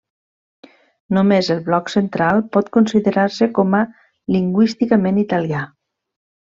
Només 1.17 1.49
el 1.57 1.61
bloc 1.67 1.91
central 1.97 2.43
pot 2.57 2.73
considerar-se 2.79 3.51
com 3.61 3.79
a 3.83 3.85
lingüísticament 4.39 5.25
italià. 5.29 5.65